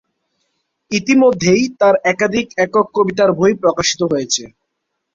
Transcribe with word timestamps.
ইতিমধ্যেই 0.91 1.63
তার 1.79 1.95
একাধিক 2.11 2.47
একক 2.57 2.85
কবিতার 2.95 3.29
বই 3.39 3.53
প্রকাশিত 3.61 4.01
হয়েছে। 4.11 4.43